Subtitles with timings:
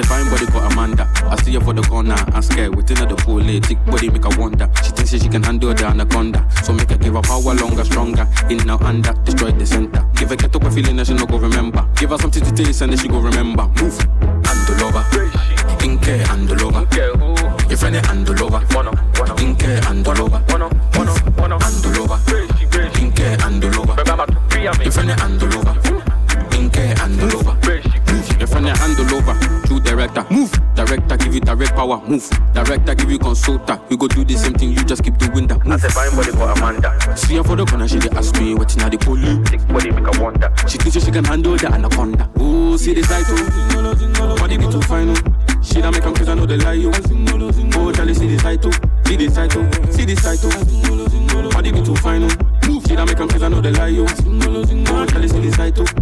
[0.00, 1.10] body called Amanda.
[1.24, 2.74] I see her for the corner, I'm scared.
[2.74, 4.70] Within her the pool, thick body make her wonder.
[4.82, 6.48] She thinks she can handle the anaconda.
[6.62, 8.26] So make her give her power longer, stronger.
[8.48, 10.02] In now under, destroy the center.
[10.14, 11.86] Give her get up a feeling that she no go remember.
[11.96, 13.68] Give her something to taste and then she go remember.
[13.82, 13.98] Move,
[14.46, 15.04] handle over.
[15.84, 16.86] Inke handle over.
[17.68, 18.60] Your friend handle over.
[19.36, 20.38] Inke handle over.
[20.48, 22.16] Handle over.
[22.96, 23.96] Inke handle over.
[24.62, 25.81] Your friend handle over.
[30.06, 30.34] Director.
[30.34, 30.50] Move.
[30.74, 32.00] Director give you direct power.
[32.08, 32.28] Move.
[32.52, 33.78] Director give you consulta.
[33.90, 34.70] You go do the same thing.
[34.70, 35.64] You just keep doing that.
[35.64, 35.80] Move.
[35.80, 37.16] fine body for Amanda.
[37.16, 37.86] See her for the corner.
[37.86, 39.48] She dey ask me what's in the police.
[39.48, 40.52] Thick body make her wonder.
[40.68, 42.28] She thinks she can handle the anaconda.
[42.36, 44.36] Oh, see the sight, oh.
[44.36, 45.60] Body be too fine, oh.
[45.62, 46.90] She da make 'em cause I know they lie, oh.
[47.76, 48.70] Oh, Charlie, see the sight, oh.
[49.06, 49.90] See the oh.
[49.92, 51.50] See the oh.
[51.50, 52.68] Body be too fine, oh.
[52.68, 54.06] Move, she da make 'em cause I know they lie, oh.
[54.06, 56.01] Oh, Charlie, see the oh.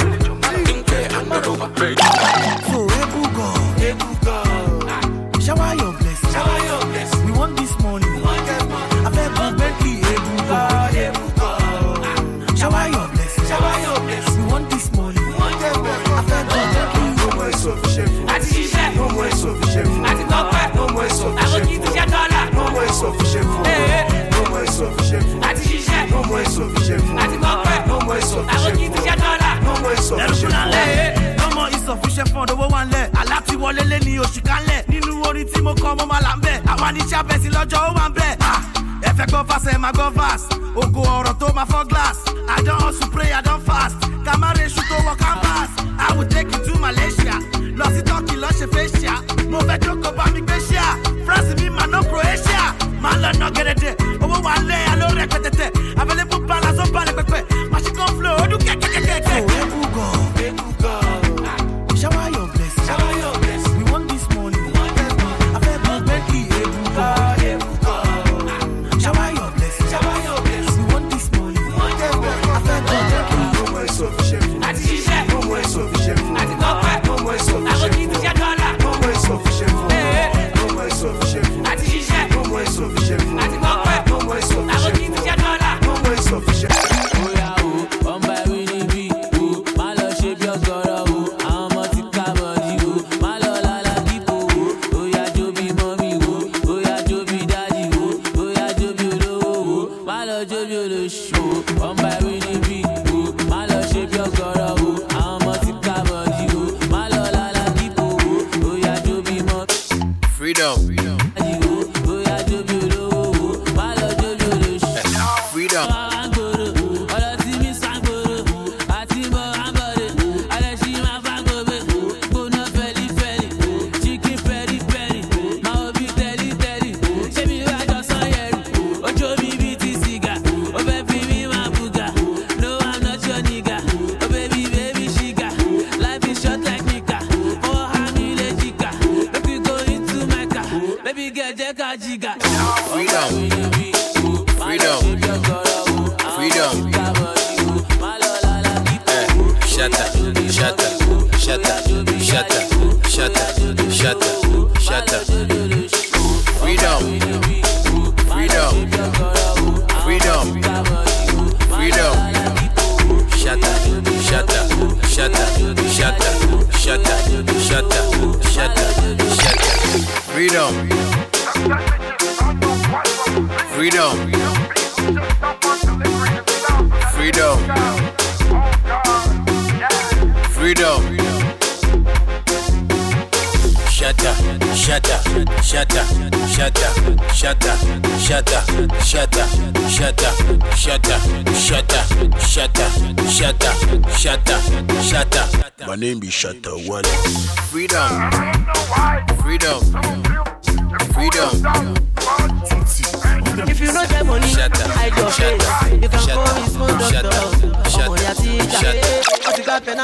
[23.65, 25.43] No more insufficient food.
[25.43, 26.09] àti ṣiṣẹ́.
[26.11, 27.17] No more insufficient food.
[27.23, 29.51] àti kọ́pẹ́ No more àwọn insufficient kì í ti ṣe dọ́là.
[29.63, 31.37] No more insufficient food.
[31.41, 35.61] lọ́mọ insufficient fund owó wà ńlẹ̀ aláti wọlé lé ní oṣù kálẹ̀ nínú orin tí
[35.61, 36.57] mo kọ́ mo máa là ń bẹ̀.
[36.71, 38.35] Àwa ní sábẹ́sì lọ́jọ́ ó wà ń bẹ̀.
[38.41, 38.61] Ah,
[39.07, 40.47] ẹ fẹ́ gbọ́ fast ẹ máa gbọ́ fast.
[40.75, 42.17] Ògo ọ̀rọ̀ tó máa fọ́ glass.
[42.57, 43.95] I don hustle pray i don fast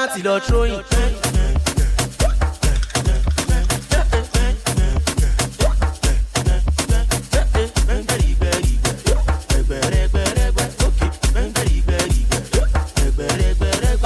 [0.07, 0.83] party not throwing.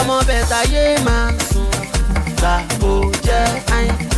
[0.02, 1.70] ọmọ bẹ̀tà yé máa sùn
[2.38, 2.54] gbà
[2.90, 2.94] ó
[3.26, 3.44] jẹ́
[3.76, 4.12] àyìn.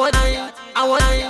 [0.00, 1.29] want I, I want I.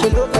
[0.00, 0.39] She look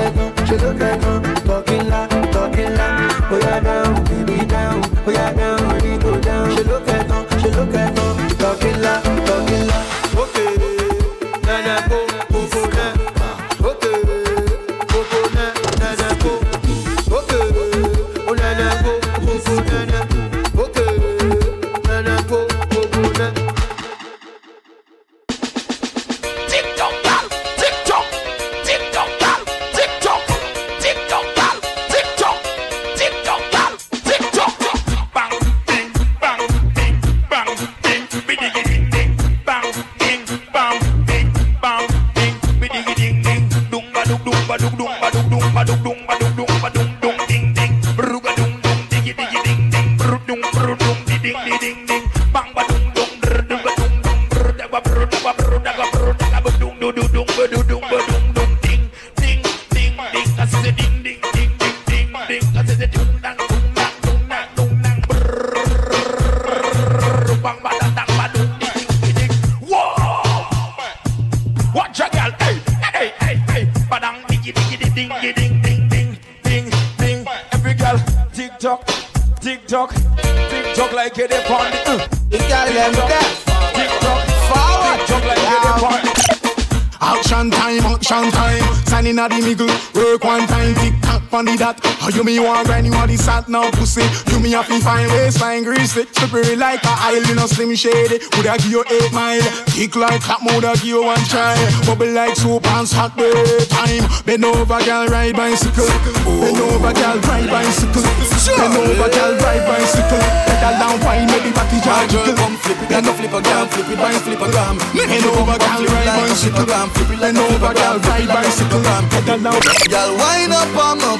[91.31, 91.79] pon the dot.
[92.03, 94.03] How you me want grind you on the sat now, pussy?
[94.31, 98.19] You me have to find waistline grease it, slippery like a island a slim shady.
[98.37, 99.41] Would I give you eight mile?
[99.71, 101.55] Kick like hot mood, I give you one try.
[101.87, 103.31] Bubble like soap and hot day
[103.71, 104.05] time.
[104.27, 105.87] Bend over, girl, ride bicycle.
[106.27, 108.03] Bend over, girl, ride bicycle.
[108.03, 110.25] Bend over, girl, ride bicycle.
[110.51, 112.03] Pedal down, wine, maybe body jar.
[112.11, 114.77] Girl, come flip it, then flip a gram, flip it, bang, flip a gram.
[114.99, 116.67] Bend over, girl, ride bicycle.
[116.67, 118.83] Bend over, girl, ride bicycle.
[119.15, 121.20] Pedal down, girl, wind up on my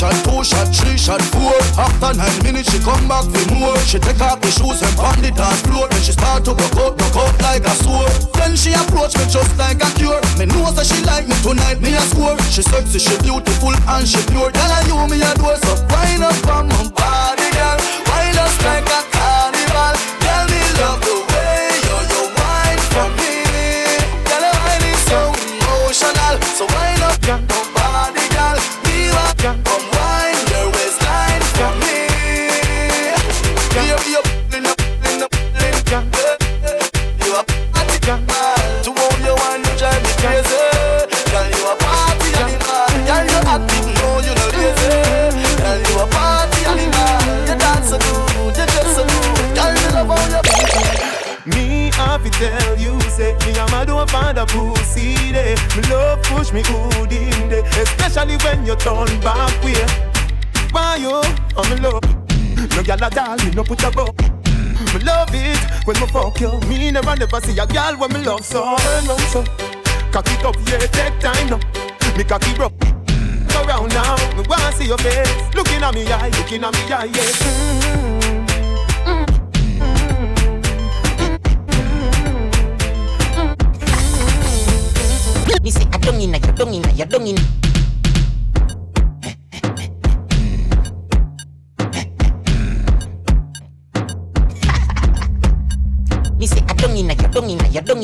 [0.00, 1.52] shot, two shot, three shot, four.
[1.76, 3.76] After nine minutes, she come back for more.
[3.84, 5.88] She take off the shoes and pound it on floor.
[5.92, 8.08] Then she start to go, out, out like a sword.
[8.32, 10.20] Then she approach me just like a cure.
[10.40, 12.40] Me know that she like me tonight, me a score.
[12.48, 14.48] She sexy, she beautiful and she pure.
[14.48, 17.76] Girl, I you me a door, so wind up on my body, girl.
[18.08, 20.09] Wind like a carnival.
[63.70, 64.18] put a up,
[64.94, 66.58] Me love it when me fuck you.
[66.68, 68.76] Me never never see a girl when me love so.
[68.76, 69.44] Turn round so,
[70.10, 71.60] cock it up, yeah, take time now.
[72.16, 72.72] Me cocky broke
[73.54, 74.16] around now.
[74.36, 77.22] Me wanna see your face, looking at me eye, looking at me eye, yeah.
[77.22, 78.20] Mm-hmm.
[85.62, 87.59] Me say I don't in, I don't in, I don't in.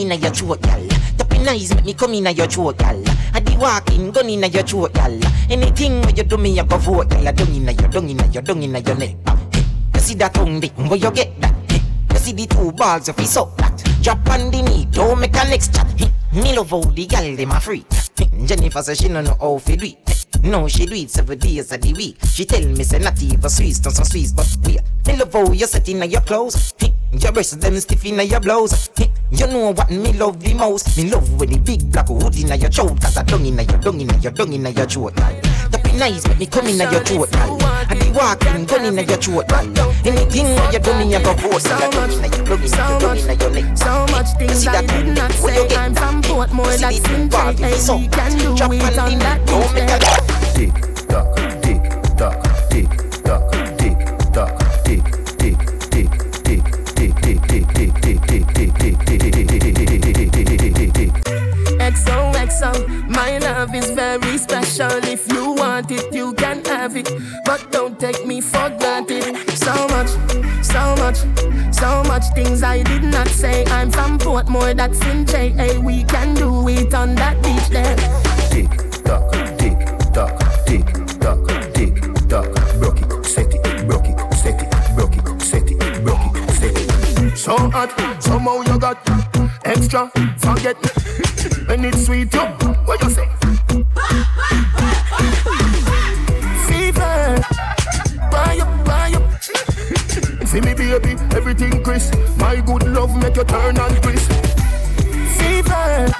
[0.06, 0.88] In, I don't in, your throat, gal.
[1.18, 3.02] Tapping eyes make me come in your throat, gal.
[3.34, 5.18] I di walking, gun in your throat, gal.
[5.50, 7.28] Anything where you do me, I go vote, gal.
[7.28, 9.16] I don't your don't in, your don't in, your neck.
[9.52, 11.54] Hey, You see that tongue, dick, where you get that?
[11.70, 11.80] Hey,
[12.12, 13.82] You see the two balls, if you suck that.
[14.02, 15.86] Drop on the knee, don't make a next chat.
[15.98, 17.84] Hey, Me love how the gal, them a free.
[18.16, 20.26] Hey, Jennifer say she no know how to do it.
[20.42, 22.18] No, she do it seven days of the week.
[22.24, 24.80] She tell me say not even Swiss, don't some Swiss, but wait.
[25.06, 26.74] Me love how you set in your clothes.
[27.12, 28.90] Your breasts them stiff in your blouse.
[29.36, 30.96] You know what me love the most?
[30.96, 33.00] Me love when the big black hood in your throat.
[33.02, 35.14] Cause I dung in your dung in your dung in your throat.
[35.14, 37.28] The be nice, make me come in your throat.
[37.34, 39.52] I be walking, gun in your throat.
[40.06, 41.60] Anything where you do me, I go vote.
[41.60, 43.76] So much, in your dung in so your dung much, in your neck.
[43.76, 45.76] so much things I that did not say.
[45.76, 47.28] I'm from Portmore, that's in
[47.60, 50.95] Hey, we can do it on that knee,
[63.66, 64.90] love is very special.
[65.04, 67.10] If you want it, you can have it.
[67.44, 69.36] But don't take me for granted.
[69.50, 70.10] So much,
[70.62, 71.18] so much,
[71.74, 73.64] so much things I did not say.
[73.66, 75.80] I'm from Portmore, that's in JA.
[75.80, 77.96] We can do it on that beach there.
[78.50, 78.70] tick
[79.04, 79.78] tock, tick
[80.12, 80.34] tock,
[80.66, 80.86] tick
[81.20, 81.40] tock,
[81.74, 81.94] tick
[82.28, 82.48] tock.
[82.78, 86.76] Broke it, set it, broke it, set it, broke it, set it, broke it, set
[86.76, 87.36] it.
[87.36, 87.90] So hot,
[88.22, 88.98] somehow you got
[89.64, 90.10] extra.
[90.38, 90.76] Forget
[91.66, 92.65] when it's sweet, you
[101.56, 102.14] everything crisp.
[102.38, 104.30] My good love make you turn and crisp.
[105.38, 106.12] Fever,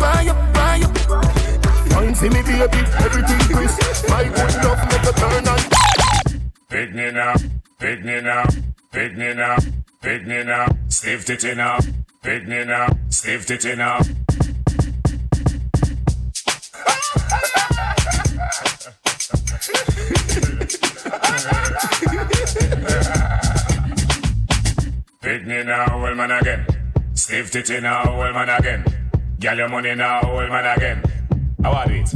[0.00, 1.90] buy up, buy up.
[1.90, 4.08] Wine, see me, baby, everything crisp.
[4.08, 5.64] My good love make you turn and.
[6.68, 7.34] Pick me now,
[7.78, 8.44] pick me now,
[8.92, 9.56] pick me now,
[10.00, 11.78] pick me now, stiff titty now,
[12.22, 14.00] pick me now, stiff titty now.
[25.64, 26.66] Now, old man again.
[27.14, 28.84] Stiff titty now, old man again.
[29.40, 31.02] Girl your money now, old man again.
[31.62, 32.12] How are it?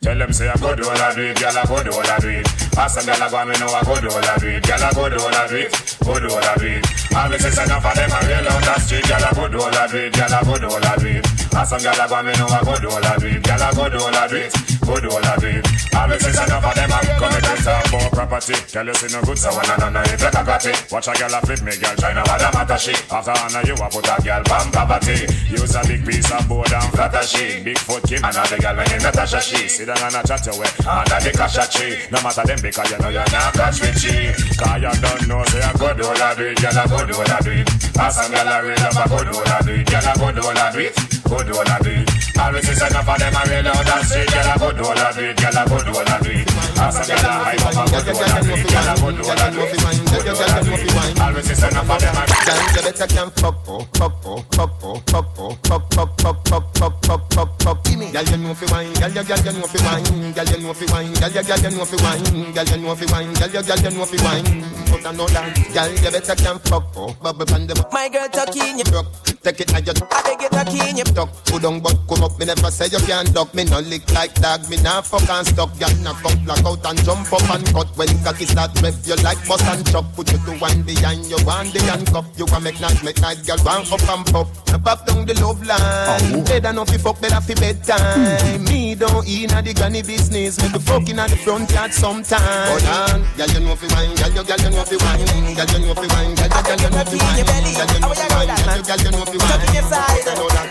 [0.00, 2.06] Tell them say I go do all I do it, girl I go do all
[2.06, 2.46] I do it.
[2.78, 4.84] Ask them girl I go me know I go do all I do it, girl
[4.84, 6.86] I go do all I do it, go do all I do it.
[7.16, 9.58] All me say enough of them I real on the street, girl I go do
[9.60, 11.39] all I do it, girl I go do all I do it.
[11.52, 13.42] A some gyal a go me know a good all a bit.
[13.42, 15.66] Gyal a good all a bit, good all a bit.
[15.90, 18.54] Always is enough of them a come and talk more property.
[18.70, 20.76] Tell you see no good, so one and none if you got it.
[20.90, 22.94] Watch a gyal a flip me, gyal try no bother matter she.
[23.10, 25.26] After honor you a put a gyal pan poverty.
[25.50, 27.62] Use a big piece of board and flatter she.
[27.62, 29.68] Big foot Kim another gyal when you Natasha she.
[29.68, 31.98] Sit down and a chat your way under the kasha tree.
[32.14, 34.32] No matter them because you know you're not catch with she.
[34.56, 37.38] Cause you don't know say a good all a bit, gyal a good all a
[37.42, 37.66] bit.
[37.98, 40.56] A some gyal a real up a good all a bit, gyal a good all
[40.56, 41.19] a bit.
[41.30, 42.10] I do it.
[42.40, 42.50] Ask some girl I real love I go do all I do it, girl I
[42.50, 42.60] go do all I do it, go do all I it.
[42.60, 44.98] Always is enough of them I real out that street, girl I go do all
[44.98, 46.48] I do it, girl I go do all I do it.
[46.80, 48.94] Ask some girl I hype up I go do all I do it, girl I
[48.96, 49.78] go do all I do it,
[50.10, 51.20] go do all I do it.
[51.20, 54.72] Always is enough of them I Girl, you better can pop, oh, pop, oh, pop,
[54.82, 57.78] oh, pop, oh, pop, pop, pop, pop, pop, pop, pop, pop.
[57.84, 60.74] Girl, you know fi wine, girl, you, girl, you know fi wine, girl, you know
[60.74, 63.50] fi wine, girl, you, girl, you know fi wine, girl, you know fi wine, girl,
[63.54, 64.48] you, girl, you know fi wine.
[64.90, 68.28] But I know that, girl, you better can pop, oh, bubble on the My girl
[68.28, 69.29] talking you rock.
[69.42, 71.32] Take it now, you I beg it, you talking you duck.
[71.48, 72.38] Put down, but come up.
[72.38, 73.54] Me never say you can't duck.
[73.54, 74.68] Me no lick like dog.
[74.68, 75.72] Me nah fuck and stuck.
[75.80, 77.88] Girl, knock up, black out and jump up and cut.
[77.96, 80.04] When cocky start rev, you like bust and chop.
[80.12, 82.28] Put you to one behind you, one the handcuff.
[82.36, 84.48] You want make nice, make nice, girl, one up and pop.
[84.68, 86.44] Now pop down the love line.
[86.44, 88.64] Better not fi fuck, better fi bedtime.
[88.68, 90.60] Me don't inna the granny business.
[90.60, 92.44] Me be fucking at the front yard sometime.
[92.68, 95.24] Hold on, girl, you know fi wine, girl, you, girl, you know fi wine,
[95.56, 98.12] girl, you know fi wine, girl, you, girl, you know fi wine, girl, you know
[98.12, 99.29] fi wine, girl, you know fi wine.
[99.38, 100.24] Tuck in your side.
[100.26, 100.68] You know that.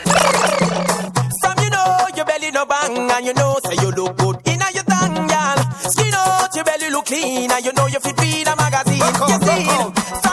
[1.41, 4.65] Some you know your belly no bang and you know say you look good inna
[4.74, 5.60] your girl.
[5.89, 9.00] Skin out your belly look clean and you know you fit read a magazine.
[9.00, 10.29] See, some you know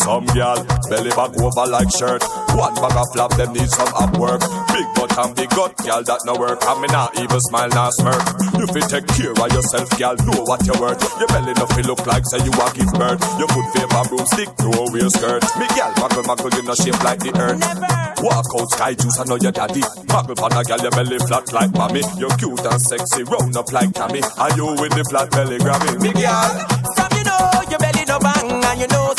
[0.00, 2.24] Some gal belly back over like shirt.
[2.56, 4.40] One bag of flap, them need some up work.
[4.72, 6.58] Big butt and big gut, gal that no work.
[6.64, 8.18] I mean not even smile, not smirk.
[8.56, 10.16] You fit take care of yourself, gal.
[10.24, 10.98] Know what you worth.
[11.20, 13.20] Your belly no feel look like say you a give birth.
[13.36, 15.44] You could favor broomstick, throw away your skirt.
[15.60, 17.60] Me gal, muggle muggle, you no shape like the earth.
[18.24, 19.84] Walk out sky juice, I know your daddy.
[20.08, 22.02] Muggle pan a gal, your belly flat like mommy.
[22.16, 24.24] You're cute and sexy, round up like Tammy.
[24.40, 26.00] Are you with the flat belly grabbing.
[26.00, 26.48] Me gal.
[26.96, 29.12] From you know your belly no bang and you know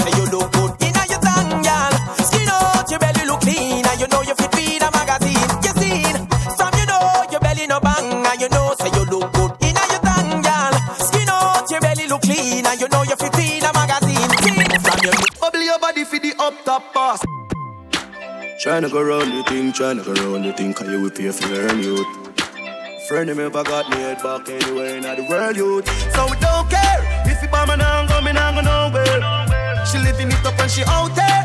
[15.72, 17.24] your body for the up top pass.
[18.62, 21.48] Tryna go round the thing, tryna go round the thing, cause you will pay for
[21.48, 22.08] your youth.
[23.08, 25.88] Friend of me ever got me head back anywhere in the world, youth.
[26.12, 29.24] So we don't care if you bomb and I'm coming, I'm going nowhere.
[29.88, 31.44] She living it up and she out there,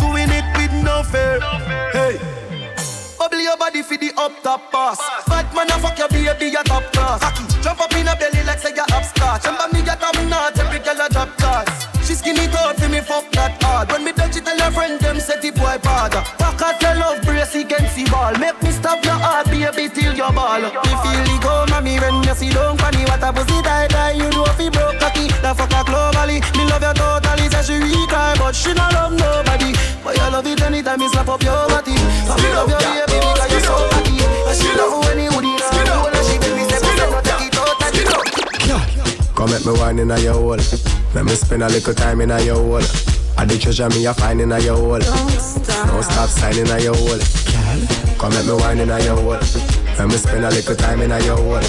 [0.00, 1.36] doing it with no fear.
[1.92, 2.16] Hey.
[3.18, 4.96] Bubble your body for the up top pass.
[5.28, 7.20] Bad man, I fuck your baby, your top class.
[7.62, 9.44] Jump up in a belly like say you upstart.
[9.44, 11.93] Remember me, get top notch, every girl a drop class.
[12.04, 13.90] She skinny tall for me, fuck that hard.
[13.90, 16.12] When me touch it, tell her friend them set the boy bad.
[16.36, 18.36] Fuck out your love brace against the ball.
[18.36, 20.60] Make me stop your heart, baby, till your ball.
[20.60, 23.04] Me feel the go, mommy, when you see don't funny.
[23.08, 25.32] What a pussy die die, you know if he broke cocky.
[25.40, 27.48] The fuck a globally, me love you totally.
[27.48, 29.72] Say she weak cry, but she not love nobody.
[30.04, 31.96] But you love it anytime me slap up your body.
[32.28, 33.03] So me love your
[39.44, 40.56] Come make me wine in a your hole.
[41.14, 42.80] Let me spend a little time in a your hole.
[43.36, 44.98] I the treasure me a find in a your hole.
[44.98, 47.20] Don't stop Don't stop signing a your hole.
[48.16, 49.36] Come make me wine in a your hole.
[50.00, 51.60] Let me spend a little time in a your hole.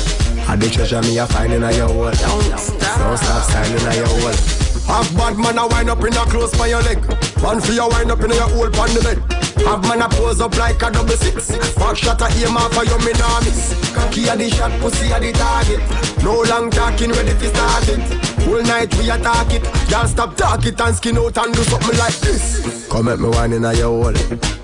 [0.47, 2.15] I the treasure me a find in a your hole.
[2.15, 4.39] Don't stop signing a your hole.
[4.88, 7.03] Half bad man a wind up in a close by your leg.
[7.43, 9.44] One for your wind up in your hole pan the bed.
[9.63, 11.51] Have man a pose up like a double six.
[11.75, 13.39] Back shot a aim off for your me nah.
[13.95, 15.79] Cocky a the shot, pussy a the target.
[16.23, 17.99] No long talking, ready to start it.
[18.43, 19.63] Whole night we attack it.
[19.89, 22.87] Y'all stop talking and skin out and do something like this.
[22.89, 24.13] Come at me wine in a your hole.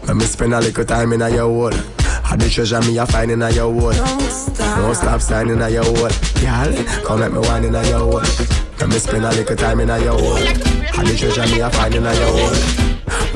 [0.07, 1.73] Let me spend a little time in a your hole.
[2.31, 3.93] I the treasure me a find in a your hole.
[3.93, 6.09] Don't stop signing a your hole.
[6.41, 8.21] Y'all, come at me wine in a your hole.
[8.79, 10.37] Let me spend a little time in a your hole.
[10.37, 12.80] I the treasure me a find in a your hole.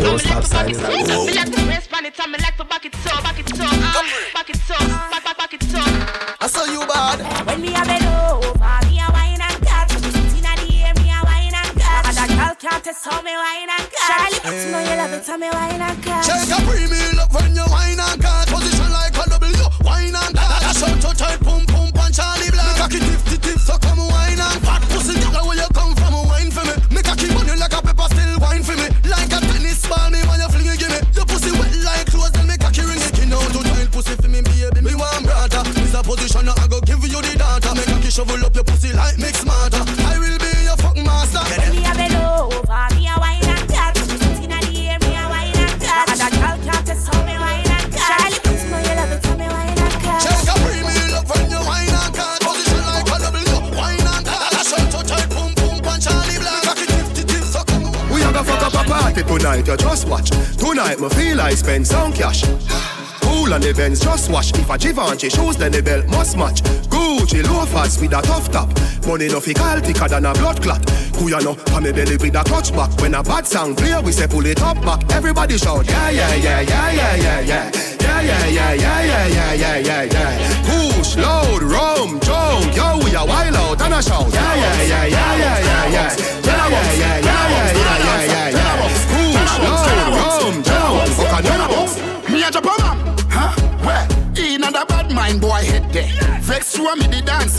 [0.06, 1.26] Don't stop signing a your hole.
[1.26, 3.50] Me like to rest on it and me like to back it up, back it
[3.50, 6.42] up, back it up, back, back, back it up.
[6.42, 7.26] I saw you bad.
[7.48, 8.54] When me a bend over,
[8.86, 9.90] me a wine and cut.
[10.38, 12.06] Inna the air, me a wine and cut.
[12.06, 14.06] And a girl can't test how me wine and cut.
[14.06, 14.90] Charlie, you know eh.
[14.94, 16.22] you love it, how me wine and cut.
[16.22, 18.46] Shake a premium up when you wine and cut.
[18.46, 20.62] Position like a W, wine and cut.
[20.62, 22.78] Dash out to tight, pum pum punch Charlie Black.
[22.78, 25.18] Make a tip tip tip, so come wine and fat pussy.
[25.34, 25.70] Girl, where you
[29.90, 31.00] ball, me when you fling it, give me.
[31.14, 33.00] Your pussy wet like clothes, then a key ring.
[33.00, 34.82] Skin out to tight pussy for me, baby.
[34.82, 35.64] Me want brother.
[35.74, 37.72] This a position, I go give you the data.
[37.76, 40.05] Make a key shovel up your pussy like mix smarter.
[59.46, 60.30] Tonight, you just watch.
[60.58, 62.44] Tonight me feel I spend some cash.
[63.22, 64.52] Cool on the Benz, just wash.
[64.54, 66.64] If a Givenchy shoes, then the belt must match.
[66.90, 68.70] Gucci loafers with a tough top.
[69.06, 70.82] Money no fi call thicker than a blood clot.
[71.14, 72.90] Kuyano, pa me belly with a clutch back.
[73.00, 75.04] When a bad sound clear, we say pull it up back.
[75.12, 77.72] Everybody shout, yeah, yeah, yeah, yeah, yeah.
[78.02, 79.45] Yeah, yeah, yeah, yeah, yeah, yeah, yeah, yeah,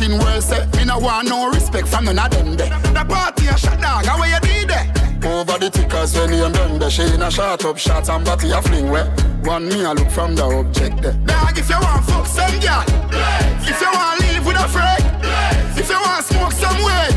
[0.06, 0.76] dancing world say eh.
[0.76, 2.68] Me no want no respect from none of them there.
[2.68, 4.92] The party a shot dog, how you did there?
[5.22, 5.28] Eh?
[5.28, 8.50] Over the tickers when you done the She in a shot up shots and body
[8.50, 9.06] a fling where
[9.42, 11.12] One me a look from the object there.
[11.12, 12.84] Dog if you want fuck some girl,
[13.66, 15.02] if you want live with a friend,
[15.76, 17.08] if you want smoke some way,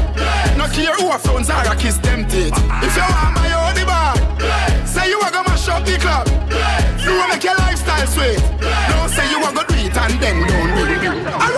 [0.58, 2.54] no care who a phones are a kiss them teeth.
[2.82, 4.16] If you want my own the bar,
[4.86, 6.28] say you a go mash up the club.
[7.02, 8.40] You wanna make your lifestyle sweet.
[8.90, 11.49] Don't say you a go do it and then don't do it.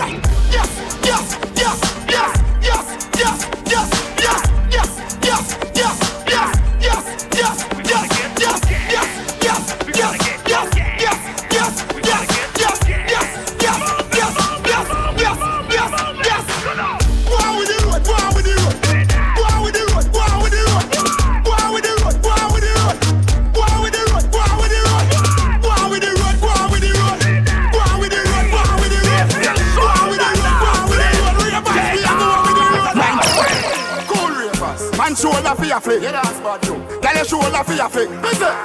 [35.80, 36.02] For your flick.
[36.02, 37.00] Yeah, that's bad, yo.
[37.00, 38.08] Tell your shoulder for your flick.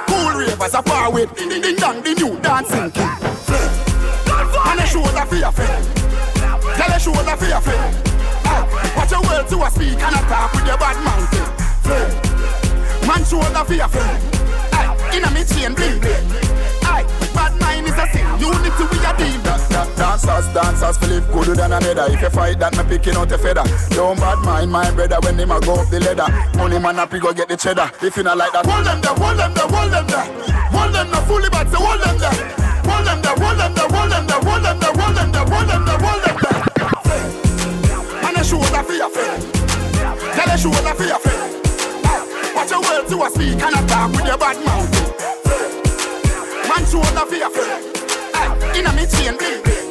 [0.08, 1.34] Cool ravers a far with.
[1.36, 3.08] Ding ding ding dong, the new dancing king.
[3.48, 3.70] Flick.
[4.28, 5.68] And your shoulder for your flick.
[6.76, 7.78] Tell your shoulder for your flick.
[7.78, 7.94] Aye.
[8.44, 11.28] Ah, watch your words to a speak and attack with your bad mouth.
[11.84, 13.06] Flick.
[13.06, 14.20] Man shoulder for your flick.
[15.14, 16.28] Inna me chain bling bling.
[17.32, 18.26] Bad mind is a sin.
[18.40, 19.57] Unity we a deal.
[19.78, 22.10] Da, dancers, dancers, Philip gooder than another.
[22.10, 23.62] If you fight that, me picking out a feather.
[23.94, 26.26] Don't bad mind my brother when him a go up the ladder.
[26.58, 27.88] Money man up, he go get the cheddar.
[28.02, 30.26] If you not like that, hold them there, hold them there, hold them there.
[30.74, 32.34] Hold them there, fully bad, so hold them there.
[32.90, 35.46] Hold them there, hold them there, hold them there, hold them there, hold them there,
[35.46, 36.58] hold them there, hold them there.
[38.26, 39.38] And a shoulder for your friend.
[40.34, 41.54] Tell a shoulder for your friend.
[42.50, 44.90] Watch your words to a speak and attack with your bad mouth.
[46.66, 47.97] Man shoulder for your friend.
[48.68, 49.88] Aye, inna me chain bling bling.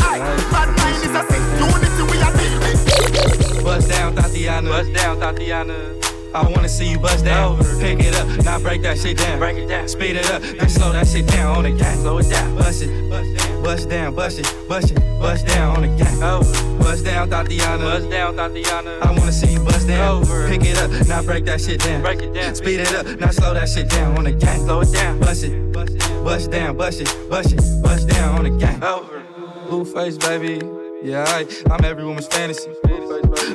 [0.00, 0.18] Aye,
[0.50, 1.42] bad mind is a sin.
[1.58, 3.64] Unity we a deal with.
[3.64, 4.68] Bust down, Thotiana.
[4.68, 6.21] Bust down, Thotiana.
[6.34, 7.58] I wanna see you bust down.
[7.78, 9.38] Pick it up, now break that shit down.
[9.38, 9.86] Break it down.
[9.86, 12.00] Speed it up, then slow that shit down on the gang.
[12.00, 12.56] Slow it down.
[12.56, 16.22] Bust it, bust down, bust it, bust it, bust down on the gang.
[16.22, 16.78] Over.
[16.78, 17.78] Bust down, Thotiana.
[17.78, 19.02] Bust down, Thotiana.
[19.02, 20.22] I wanna see you bust down.
[20.22, 20.48] Over.
[20.48, 22.00] Pick it up, now break that shit down.
[22.00, 22.54] Break it down.
[22.54, 24.60] Speed it up, now slow that shit down on the gang.
[24.60, 25.20] Slow it down.
[25.20, 28.82] Bust it, bust down, bust it, bust it, bust down on the gang.
[28.82, 29.22] Over.
[29.68, 30.81] Blueface, baby.
[31.02, 32.70] Yeah, I, I'm every woman's fantasy.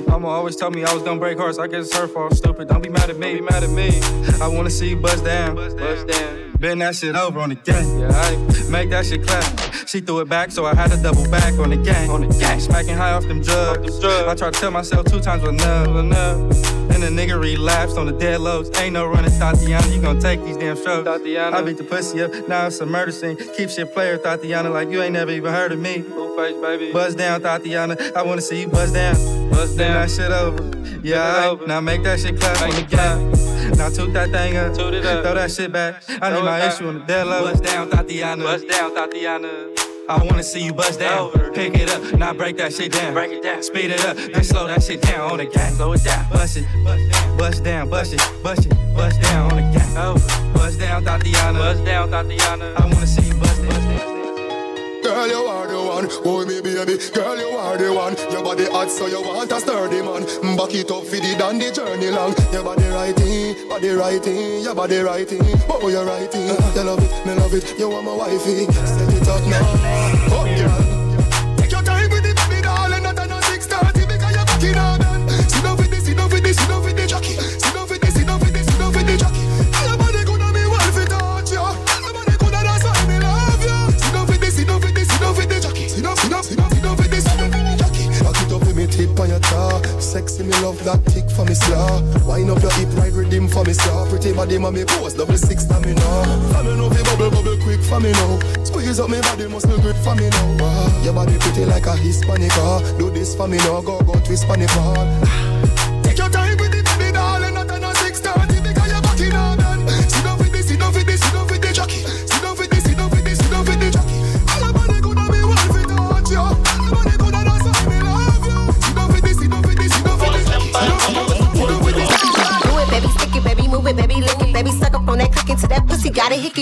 [0.07, 1.59] Mama always told me I was gonna break hearts.
[1.59, 2.35] I guess it's her fault.
[2.35, 2.67] Stupid.
[2.67, 3.35] Don't be mad at me.
[3.35, 4.01] Be mad at me.
[4.41, 5.55] I wanna see you bust down.
[5.55, 6.53] Bust down.
[6.59, 7.99] Bend that shit over on the gang.
[7.99, 9.43] Yeah, I make that shit clap.
[9.87, 12.09] She threw it back, so I had to double back on the gang.
[12.09, 12.59] On the gang.
[12.59, 14.03] Smacking high off them drugs.
[14.03, 15.87] I tried to tell myself two times was enough.
[15.87, 16.73] enough.
[16.91, 18.75] And the nigga relapsed on the dead lows.
[18.79, 19.93] Ain't no running, Thotiana.
[19.93, 21.07] You gon' take these damn strokes.
[21.07, 21.53] Thotiana.
[21.53, 22.31] I beat the pussy up.
[22.49, 23.37] Now it's a murder scene.
[23.55, 26.03] Keep shit player, Thotiana, like you ain't never even heard of me.
[26.37, 26.91] Face, baby.
[26.93, 28.15] Buzz down, Thotiana.
[28.15, 29.15] I wanna see you buzz down.
[29.49, 29.93] Buzz down.
[29.93, 30.61] that shit over.
[31.03, 33.31] Yeah, I, now make that shit clap on the gang.
[33.75, 34.75] Now toot that thing up.
[34.75, 35.23] Toot it up.
[35.23, 36.03] Throw that shit back.
[36.21, 37.41] I need my issue on the dead low.
[37.41, 38.43] Buzz down, Thotiana.
[38.43, 39.77] Buzz down, Thotiana.
[40.07, 41.31] I wanna see you bust down.
[41.55, 43.15] Pick it up, now break that shit down.
[43.15, 43.63] Break it down.
[43.63, 45.73] Speed it up, then slow that shit down on the gang.
[45.73, 46.29] Slow it down.
[46.29, 46.65] Bust it,
[47.35, 49.97] bust down, bust it, bust it, bust down on the gang.
[49.97, 50.53] Over.
[50.53, 51.57] Bust down, Thotiana.
[51.57, 52.75] Bust down, Thotiana.
[52.77, 54.06] I wanna see you bust down.
[55.17, 56.07] Girl, you are the one.
[56.25, 56.95] Oh, me baby.
[57.11, 58.15] Girl, you are the one.
[58.31, 60.21] Your body hot, so you want a sturdy man.
[60.55, 62.35] Back it up for the down the journey long.
[62.53, 65.39] Your body righty, body righty, your body righty.
[65.69, 66.37] Oh, you're righty.
[66.37, 66.73] Uh.
[66.75, 67.79] You love it, me love it.
[67.79, 68.71] You want my wifey.
[68.71, 69.65] Set it up now.
[70.29, 70.86] Oh, girl.
[90.17, 92.01] Sexy me love that tick for me slaw.
[92.25, 94.09] Wind up your hip right rhythm for me slaw.
[94.09, 96.23] Pretty body me pose double six for me now.
[96.49, 98.39] For me know fi bubble bubble quick for me now.
[98.63, 101.03] Squeeze up me body must look good for me now.
[101.03, 102.81] Your body pretty like a Hispanic ah.
[102.97, 103.79] Do this for me now.
[103.81, 105.05] Go go twist for me fall.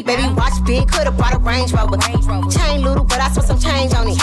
[0.06, 1.98] Baby, watch big, coulda brought a Range Rover.
[2.50, 4.18] Chain little, but I spent some change on it.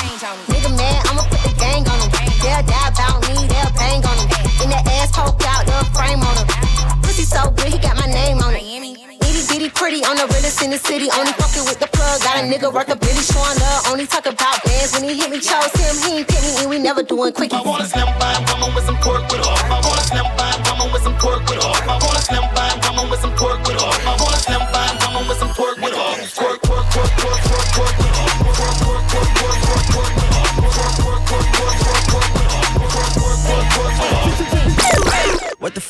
[0.49, 2.11] Nigga mad, I'ma put the gang on him.
[2.41, 4.29] They'll die about me, they'll bang on him.
[4.63, 6.47] In that ass poke out, the frame on him.
[7.03, 8.63] Pussy so good, he got my name on it.
[8.63, 11.11] Itty bitty pretty on the realest in the city.
[11.19, 12.23] Only fucking with the plug.
[12.23, 13.91] Got a nigga worth a billy showing love.
[13.91, 15.41] Only talk about bands when he hit me.
[15.41, 17.59] Chose him, he ain't pick me, and we never doing quickies.
[17.59, 19.51] I want a slim fine woman with some pork with her.
[19.51, 21.62] I want a slim fine woman with some pork with her.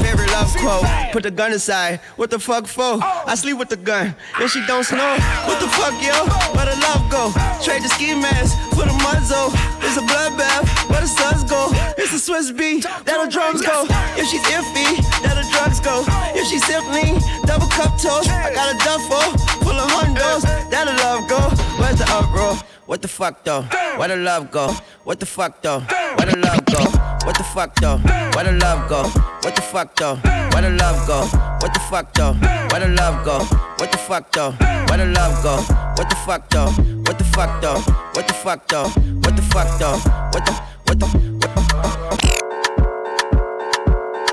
[0.00, 0.84] favorite love quote.
[1.12, 2.00] Put the gun aside.
[2.16, 2.98] What the fuck for?
[3.02, 4.14] I sleep with the gun.
[4.40, 6.16] If she don't snow, what the fuck, yo?
[6.56, 7.32] Where the love go?
[7.62, 9.52] Trade the ski mask for the muzzle.
[9.84, 10.64] It's a bloodbath.
[10.90, 11.68] Where the suns go?
[11.98, 12.84] It's a Swizz beat.
[13.04, 13.86] That'll drums go.
[14.16, 16.04] If she's iffy, that'll drugs go.
[16.34, 19.24] If she simply double cup toast, I got a duffel
[19.62, 20.42] full of hundos.
[20.70, 21.40] That the love go.
[21.80, 22.56] Where's the uproar?
[22.90, 23.62] What the fuck though?
[23.98, 24.74] Where the love go?
[25.04, 25.78] What the fuck though?
[25.78, 26.80] Where the love go?
[27.24, 27.98] What the fuck though?
[28.34, 29.04] Where the love go?
[29.44, 30.16] What the fuck though?
[30.16, 31.20] Where the love go?
[31.60, 32.32] What the fuck though?
[32.32, 33.38] Where the love go?
[33.78, 34.50] What the fuck though?
[34.88, 35.58] Where the love go?
[35.94, 36.66] What the fuck though?
[37.06, 37.78] What the fuck though?
[37.78, 38.88] What the fuck though?
[39.22, 39.96] What the fuck though?
[40.32, 40.52] What the
[40.86, 41.06] what the
[41.38, 41.60] what the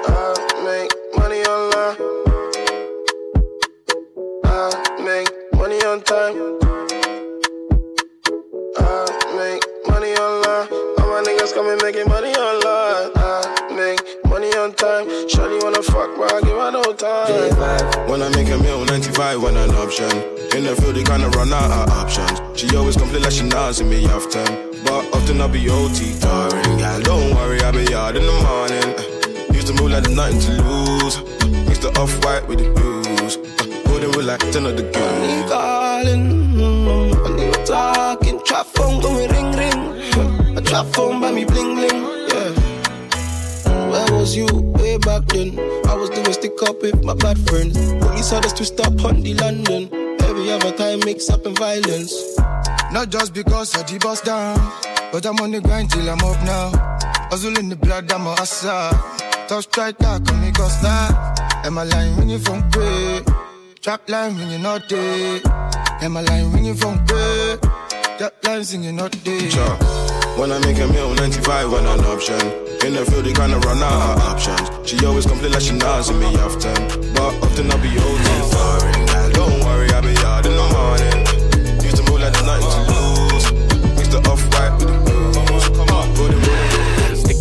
[0.10, 0.34] I
[0.66, 1.96] make money online.
[4.46, 4.58] I
[5.06, 6.77] make money on time.
[11.18, 13.10] My niggas coming making money online.
[13.16, 15.06] I make money on time.
[15.26, 18.10] Shawty wanna fuck, but I give her no time.
[18.10, 20.12] When I make a meal, 95 when an option.
[20.56, 22.38] In the field, they kinda run out of options.
[22.60, 24.46] She always complain like she not me often.
[24.86, 26.80] But often I'll be OT tiring.
[26.80, 28.90] Yeah, don't worry, I'll be out in the morning.
[29.56, 31.16] Used to move like there's nothing to lose.
[31.68, 33.38] Mix the off white with the blues.
[33.88, 35.50] Holding with like 10 of the guns.
[35.50, 36.26] calling.
[36.54, 40.47] Mm, talking, trap phone going ring ring.
[40.58, 42.02] A trap phone by me bling bling.
[42.30, 42.52] Yeah.
[43.92, 44.48] Where was you
[44.82, 45.60] way back then?
[45.88, 47.78] I was doing stick up with my bad friends.
[48.02, 49.88] Police had us to stop on the London.
[50.24, 52.12] Every other time mix up in violence.
[52.92, 54.58] Not just because I the bust down,
[55.12, 56.72] but I'm on the grind till I'm up now.
[57.30, 58.90] Hustle in the blood, I'm a hustler.
[59.48, 61.36] Tough striker, come me go star.
[61.66, 63.22] Am I lying when you from pay?
[63.82, 65.40] Trap line when you're not there.
[66.02, 67.58] Am I lying when you from pay?
[68.18, 70.07] Trap line singing not there.
[70.38, 72.40] When I make a meal, 95 when an option.
[72.86, 74.70] In the field, they kinda run out of options.
[74.88, 76.78] She always complain like she not me often.
[77.14, 79.08] But often I'll be tiring.
[79.08, 81.18] Yeah, don't worry, I'll be out in the morning.
[81.84, 82.97] Used to move like there's nothing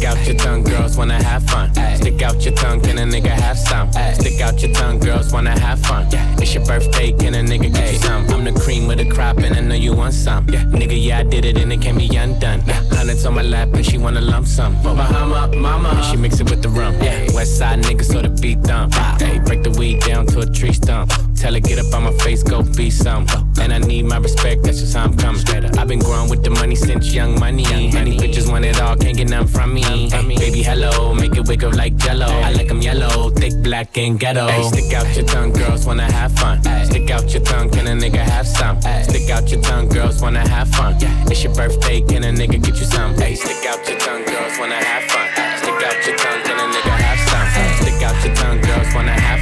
[0.06, 1.70] out your tongue, girls wanna have fun.
[1.96, 3.90] Stick out your tongue, can a nigga have some?
[4.14, 6.06] Stick out your tongue, girls wanna have fun.
[6.40, 8.26] It's your birthday, can a nigga get you some?
[8.28, 10.46] I'm the cream of the crop, and I know you want some.
[10.46, 12.60] Nigga, yeah, I did it, and it can't be undone.
[12.92, 14.80] Hundreds on my lap, and she wanna lump sum.
[14.82, 16.96] Bahama, mama, and she mix it with the rum.
[17.34, 18.56] West side nigga, so the beat.
[19.20, 21.12] Hey, break the weed down to a tree stump.
[21.36, 23.26] Tell her get up on my face, go be some.
[23.60, 25.36] And I need my respect, that's just how I'm coming.
[25.78, 27.64] I've been growing with the money since young money.
[27.64, 29.82] Many bitches want it all, can't get none from me.
[29.82, 32.26] Hey, baby, hello, make it wiggle like jello.
[32.26, 34.48] I like 'em yellow, thick, black, and ghetto.
[34.48, 36.62] Hey, stick out your tongue, girls wanna have fun.
[36.84, 38.80] Stick out your tongue, can a nigga have some?
[39.02, 40.96] Stick out your tongue, girls wanna have fun.
[41.30, 43.14] It's your birthday, can a nigga get you some?
[43.14, 45.26] Hey, stick out your tongue, girls wanna have fun.
[45.58, 47.48] Stick out your tongue, can a nigga have some?
[47.82, 49.35] Stick out your tongue, girls wanna have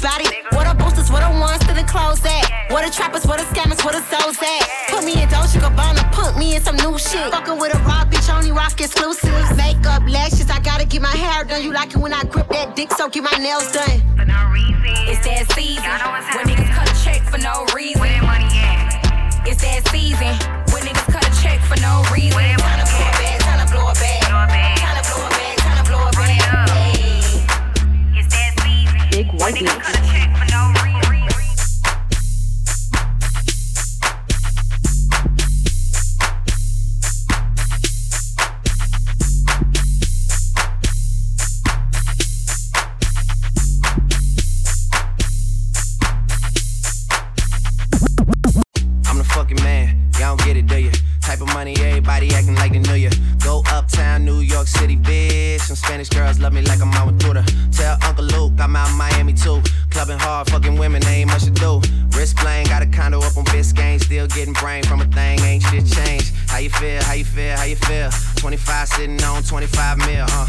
[0.00, 0.44] don't be confused about it.
[0.54, 2.70] What the boosters, what the ones to the clothes at?
[2.70, 4.64] What the trappers, what the scammers, what the souls at?
[4.88, 7.30] Put me in Dolce Gabbana, put me in some new shit.
[7.30, 9.56] Fucking with a raw bitch, only rock exclusives.
[9.56, 11.62] Makeup, lashes, I gotta get my hair done.
[11.62, 14.00] You like it when I grip that dick, so get my nails done.
[14.16, 14.80] For no reason.
[15.10, 18.00] It's that season when niggas cut a check for no reason.
[19.46, 20.69] It's that season when niggas cut
[60.60, 61.80] fucking women, ain't much to do.
[62.16, 64.00] Wrist playing, got a condo up on Biscayne.
[64.00, 66.34] Still getting brain from a thing, ain't shit changed.
[66.48, 68.10] How you feel, how you feel, how you feel?
[68.36, 70.48] 25 sitting on 25 mil, uh.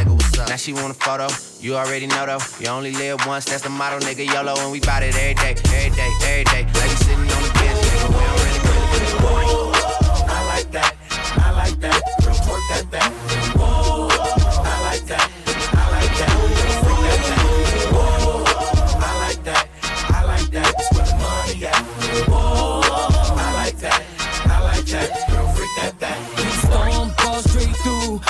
[0.07, 0.49] what's up?
[0.49, 1.27] Now she want a photo.
[1.59, 2.39] You already know though.
[2.59, 4.25] You only live once, that's the motto, nigga.
[4.25, 6.63] YOLO, and we bout it every day, every day, every day.
[6.63, 7.80] Like we sitting on the bench,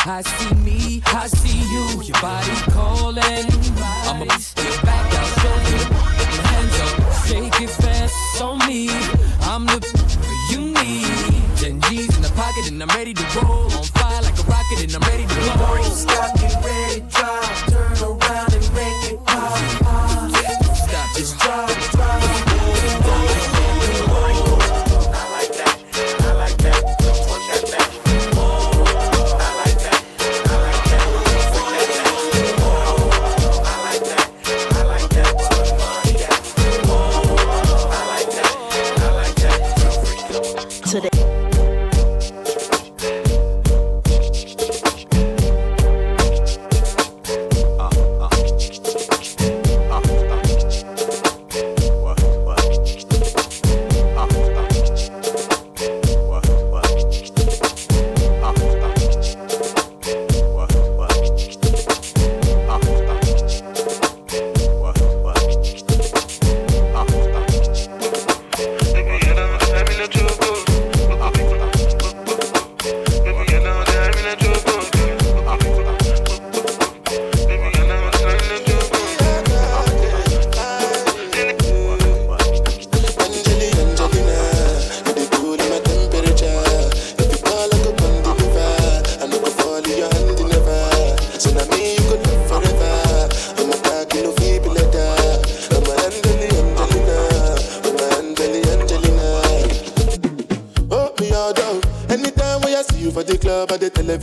[0.04, 2.02] I see me, I see you.
[2.02, 3.22] Your body calling.
[3.22, 5.78] I'ma step back, I'll show you.
[6.34, 8.90] Your hands up, shake it fast on me.
[9.42, 9.78] I'm the
[10.50, 11.06] you need.
[11.56, 13.72] Ten G's in the pocket and I'm ready to roll.
[13.72, 15.84] On fire like a rocket and I'm ready to blow.
[15.84, 16.81] Stop, get ready,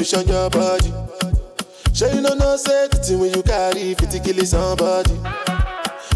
[0.01, 0.92] or your body.
[1.92, 5.12] Sure you know no thing when you carry 50 kill somebody.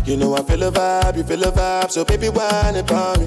[0.05, 3.27] You know I feel a vibe, you feel a vibe, so baby whine about me.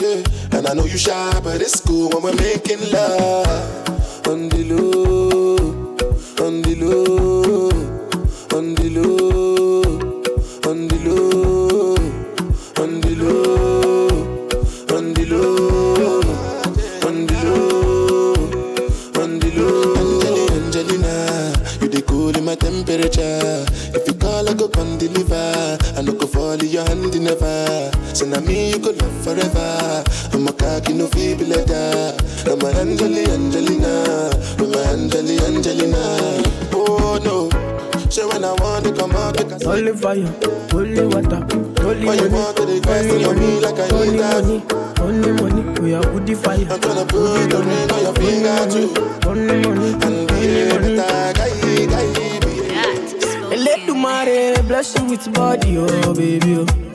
[0.00, 0.22] Yeah,
[0.58, 2.55] and I know you shy, but it's cool when we're making
[39.76, 40.24] Holy fire,
[40.72, 41.36] holy water,
[41.82, 44.20] holy Why you money, want to invest holy in money, me like I holy need
[44.20, 44.42] that?
[44.42, 44.58] money,
[44.96, 45.80] holy money.
[45.80, 46.56] We are good fire.
[46.56, 48.88] I'm tryna put the ring on your finger too.
[49.28, 52.06] Holy money, And be a better guy, guy,
[53.54, 56.56] Eledumare bless you with body, oh baby.
[56.66, 56.85] Oh.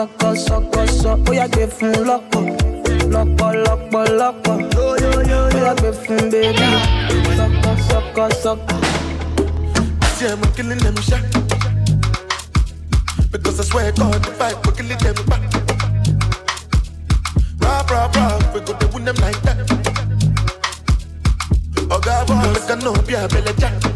[0.00, 1.24] Sucker, sucker, sucker.
[1.28, 2.42] Oh yeah, give fun lọ́pọ̀
[3.14, 4.54] lọ́pọ̀ lọ́pọ̀ lọ́pọ̀
[5.52, 6.68] bóyá gbé fún bébí
[7.36, 8.78] sọ́kọ́ sọ́kọ́ sọ́kọ́.
[10.16, 11.24] See, I'm killing them shot.
[13.32, 15.42] Because I swear God, the fight, we're killing them back.
[17.62, 19.58] Rap, rap, rap, we go to win them like that.
[21.92, 23.89] Oh, God, make a no be a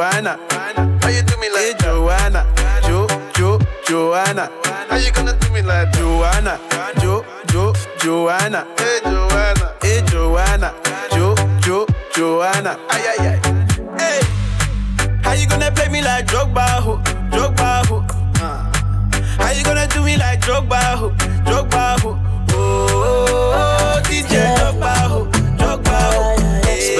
[0.00, 0.38] Joanna?
[1.02, 2.46] Why you do me like hey, Joanna,
[2.88, 4.48] Jo, Jo, Joanna?
[4.88, 6.58] How you gonna do me like Joanna,
[7.02, 8.66] Jo, Jo, Joanna?
[8.78, 10.72] Hey Joanna, hey Joanna,
[11.12, 11.86] Jo, Jo,
[12.16, 12.78] Joanna.
[12.88, 13.38] Ay ay ay.
[13.98, 14.20] Hey,
[15.22, 16.96] how you gonna play me like Drogba, ho,
[17.30, 17.96] Drogba, ho?
[18.40, 18.72] Uh.
[19.36, 21.10] How you gonna do me like Drogba, ho,
[21.44, 22.18] Drogba, ho?
[22.52, 25.26] Oh, oh, oh, DJ Drogba, ho,
[25.58, 26.36] Drogba, ho.
[26.64, 26.96] Hey,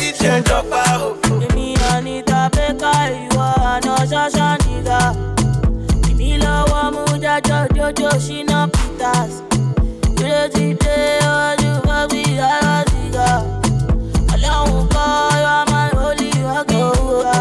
[0.00, 1.25] DJ Drogba, ho.
[7.86, 9.34] Jájọ́ jójó ṣínà Peters.
[10.20, 10.96] Ilé ti dé
[11.46, 13.28] ojú fọ́bí ọ̀rọ̀ sìgá.
[14.32, 15.08] Ọlọ́run kọ́
[15.44, 17.38] yọ máa ń holí ọ̀gẹ̀ ìwúra.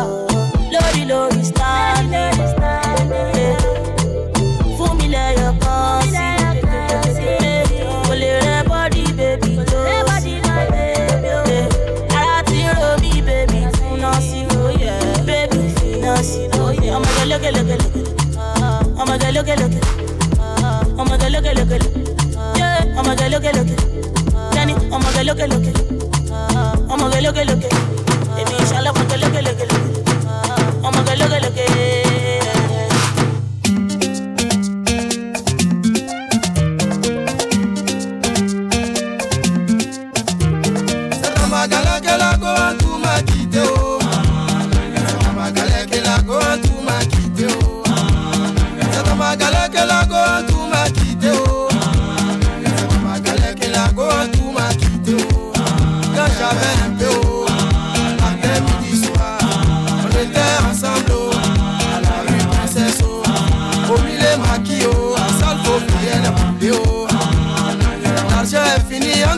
[0.74, 2.38] Lórí lórí standing.
[3.38, 3.58] Yeah.
[4.78, 6.28] Fún mi lẹ́yọ̀ kan sí.
[8.08, 9.80] Kò lè rẹ bọ́dí bèbí tó
[10.24, 10.34] sí.
[12.18, 14.94] Ara ti ro mí bèbí fúnná sí lóye.
[17.32, 18.00] Lókè lókè lókè.
[19.38, 19.85] Lókè lókè.
[23.18, 23.26] Yeah.
[23.26, 23.76] Ọmọge lókè lókè.
[24.54, 25.72] Jenny, ọmọge lókè lókè.
[26.94, 27.70] Ọmọge lókè lókè.
[28.40, 29.78] Èmi ìṣàlẹ̀ ọmọge lókè lókè lókè.
[30.88, 31.66] Ọmọge lókè lókè.
[41.50, 44.00] Magalakela go and to my kite o.
[45.38, 47.84] Magalakela go and to my kite o.
[49.20, 50.55] Magalakela go and to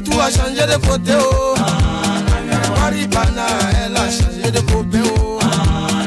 [0.09, 1.55] tout a changé de côté oh.
[2.89, 5.39] Elle a changé de copain oh.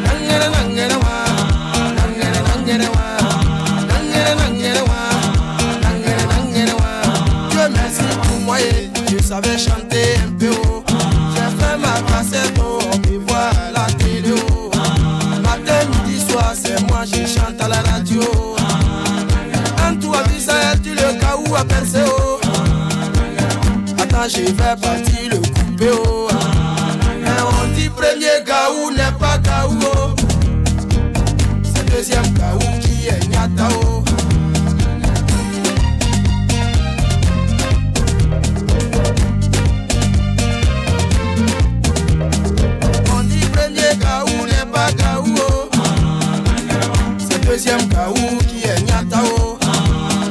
[0.04, 1.14] Nangere, nangere, wa.
[1.96, 3.04] Nangere, nangere, wa.
[5.82, 6.70] Nangere, nangere,
[7.70, 10.82] merci pour moi, et je savais chanter un peu oh.
[11.34, 12.80] J'ai fait ma cassette oh,
[13.34, 14.70] à la télé oh.
[15.42, 18.22] Matin, midi, soir, c'est moi, je chante à la radio.
[19.86, 20.22] En tout à
[20.82, 22.39] tu le cas où à percer oh.
[24.28, 26.28] Je vais partir le couper oh.
[27.22, 30.14] Mais on dit premier gaou n'est pas gaou oh.
[31.64, 34.04] C'est deuxième gaou qui est nyata oh.
[43.16, 45.70] On dit premier gaou n'est pas oh.
[47.18, 48.14] C'est deuxième gaou
[48.48, 49.58] qui est nyata oh.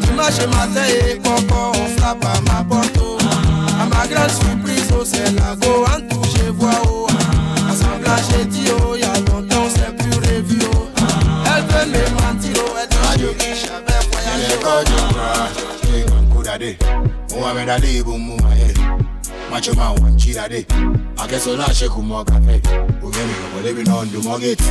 [0.02, 1.18] Dimanche matin et
[4.20, 7.08] À ma grande surprise oh c'est la go en tout je vois oh.
[7.70, 10.90] Assemblage j'ai dit oh y'a longtemps on s'est plus revu oh.
[11.46, 14.50] Elle veut me mentir oh elle dit que j'avais voyagé
[16.36, 16.78] Kudade,
[17.36, 18.74] Muhammad Ali bumu maye.
[19.50, 20.66] Macho man one chidade.
[21.18, 22.62] Akeso la sheku mo cafe.
[23.02, 24.62] Ugemi ko living on the mortgage.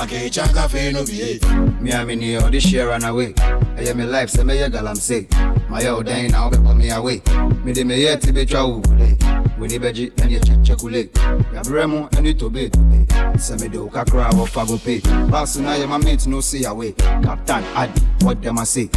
[0.00, 1.40] Ake chan cafe no be
[1.80, 3.34] Me I mean you this year run away.
[3.76, 5.26] I am my life, say me ya galam say.
[5.68, 7.20] My yo dang now be me away.
[7.68, 9.14] Me de me yet to be chow kule.
[9.58, 11.04] We ni beji and ye check check kule.
[11.52, 13.06] Ya bremo and you to be to be.
[13.38, 15.00] Say me do kakra wo fago pay.
[15.28, 16.92] Boss na ya my mate no see away.
[16.92, 18.88] Captain Adi, what them I say?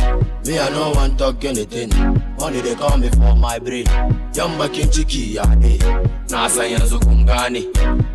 [0.46, 1.90] Me I no want talk anything.
[2.40, 3.84] Money they call me for my brain.
[4.32, 5.78] Yamba kinchiki ya day.
[6.30, 7.68] Nasa yanzu kungani.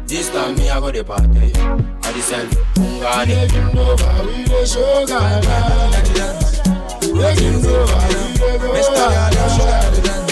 [0.06, 1.52] This time me I go the party.
[1.52, 3.46] I decide kungani.
[3.46, 5.20] Taking over, we the show go.
[8.72, 10.25] Mr.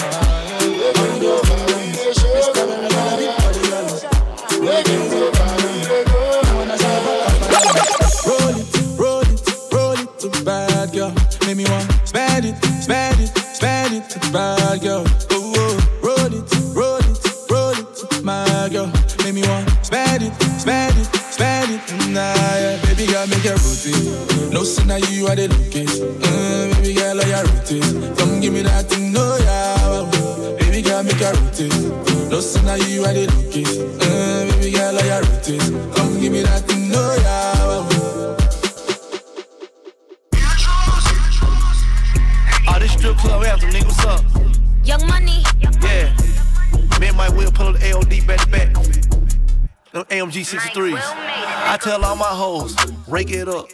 [11.55, 15.05] Make me want spend it, spend it, spend it bad girl.
[15.31, 18.91] Oh, oh, roll it, roll it, roll it, my girl.
[19.23, 22.75] Make me want spend it, spend it, spend it, nah, yeah.
[22.83, 23.45] Baby girl, make.
[24.51, 26.03] No sin now you are the locust.
[26.03, 28.17] Uh, baby girl, are you rotate?
[28.17, 30.59] Come give me that thing, no, yeah.
[30.59, 32.29] Baby girl, make it rotate.
[32.29, 33.79] No sin now you are the locust.
[33.79, 35.95] Uh, baby girl, are you rotate?
[35.95, 37.64] Come give me that thing, no, yeah.
[43.55, 44.23] Anthem, nigga, what's up?
[44.85, 45.43] Young Money.
[45.81, 46.13] Yeah.
[46.99, 48.73] Me and my will pull up the AOD back to back.
[49.93, 50.99] Them AMG 63s.
[50.99, 52.75] I tell all my hoes,
[53.07, 53.69] rake it up,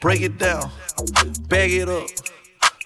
[0.00, 0.70] break it down,
[1.48, 2.08] bag it up.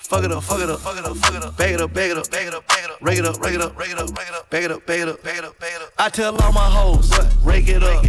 [0.01, 1.93] Fuck it up, fuck it up, fuck it up, fuck it up, bag it up,
[1.93, 3.79] bag it up, bag it up, bag it up, rake it up, rake it up,
[3.79, 5.59] rake it up, rake it up, bag it up, bag it up, bag it up,
[5.59, 5.93] bag it up.
[5.99, 7.11] I tell all my hoes,
[7.43, 8.03] rake it up,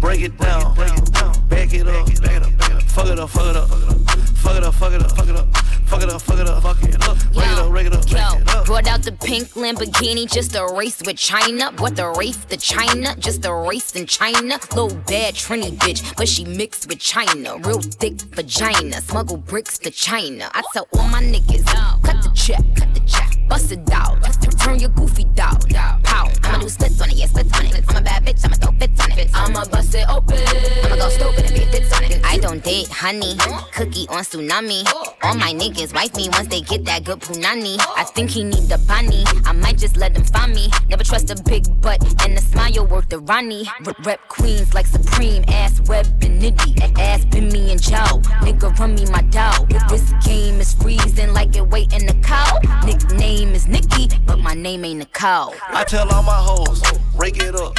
[0.00, 3.30] break it down, bag it up, bag it up, bag it up, fuck it up,
[3.30, 4.03] fuck it up,
[4.44, 6.62] fuck it up, fuck it up, fuck it up, fuck it up, fuck it up,
[6.62, 8.66] fuck it up, rake it up, rake it up, rake it up.
[8.66, 11.72] brought out the pink Lamborghini just to race with China.
[11.78, 13.16] What the race to China?
[13.18, 14.58] Just a race in China.
[14.74, 17.56] Little bad Trini bitch, but she mixed with China.
[17.58, 19.00] Real thick vagina.
[19.00, 20.50] Smuggle bricks to China.
[20.52, 21.64] I tell all my niggas,
[22.02, 23.33] cut the check, cut the check.
[23.48, 24.22] Bust it out,
[24.58, 25.58] turn your goofy down.
[26.02, 27.84] Pow, I'ma do splits on it, yeah, splits on it.
[27.88, 29.30] I'm a bad bitch, I'ma throw fits on it.
[29.34, 30.38] I'ma bust it open.
[30.84, 32.20] I'ma go stupid and be fits on it.
[32.24, 33.36] I don't date honey,
[33.72, 34.84] cookie on tsunami.
[35.22, 37.76] All my niggas wife me once they get that good punani.
[37.96, 39.24] I think he need the bunny.
[39.44, 40.70] I might just let him find me.
[40.88, 43.66] Never trust a big butt and a smile worth the Ronnie.
[44.04, 46.98] Rep queens like Supreme, ass web and nitty.
[46.98, 48.20] Ass been me and Joe.
[48.44, 49.66] Nigga run me my dough.
[49.68, 52.58] If this game is freezing like it wait in the cow.
[52.84, 55.54] Nickname is Nikki, but my name ain't Nicole.
[55.68, 56.80] I tell all my hoes,
[57.16, 57.74] rake it up,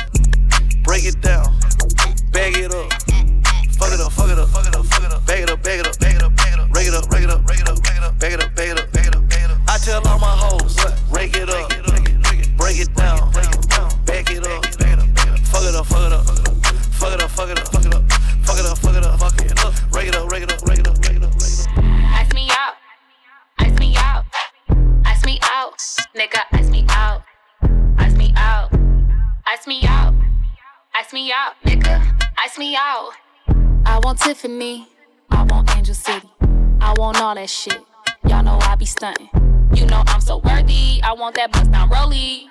[0.83, 1.45] break it down,
[2.31, 2.91] bag it up,
[3.79, 5.63] fuck it up, fuck it up, fuck it up, fuck it up, bag it up,
[5.63, 7.47] bag it up, bag it up, bag it up, rake it up, rake it up,
[7.49, 9.29] rake it up, bag it up, bag it up, bag it up, bag it up,
[9.29, 9.59] bag it up.
[9.69, 10.75] I tell all my hoes,
[11.09, 11.69] rake it up,
[12.57, 13.31] break it down,
[14.05, 14.84] bag it up,
[34.65, 34.87] Tiffany.
[35.29, 36.27] I want Angel City.
[36.81, 37.79] I want all that shit.
[38.27, 39.29] Y'all know I be stunting.
[39.73, 41.01] You know I'm so worthy.
[41.03, 42.45] I want that bust down rollie.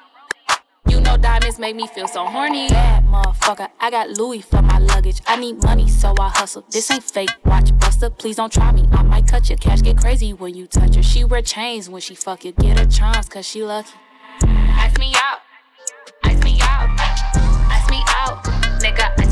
[0.88, 2.68] You know diamonds make me feel so horny.
[2.68, 5.22] Bad motherfucker, I got Louis for my luggage.
[5.26, 6.64] I need money, so I hustle.
[6.70, 7.30] This ain't fake.
[7.44, 8.86] Watch Buster, please don't try me.
[8.92, 11.02] I might cut your cash, get crazy when you touch her.
[11.02, 12.52] She wear chains when she fuck you.
[12.52, 13.94] Get her charms, cause she lucky.
[14.42, 15.40] Ice me out.
[16.24, 16.88] Ice me out.
[17.00, 18.44] Ice me out.
[18.82, 19.23] Nigga,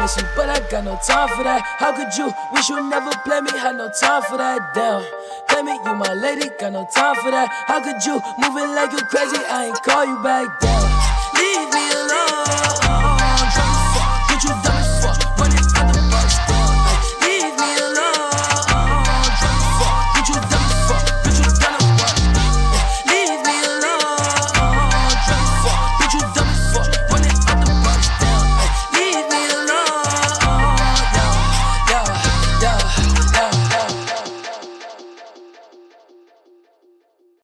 [0.00, 1.62] Yeah, I miss you, but I got no time for that.
[1.78, 3.50] How could you wish you never play me?
[3.50, 4.72] Had no time for that.
[4.74, 5.04] Damn,
[5.48, 7.48] play me, you my lady, got no time for that.
[7.66, 9.36] How could you moving like you crazy?
[9.36, 10.88] I ain't call you back down.
[11.36, 12.99] Leave me alone.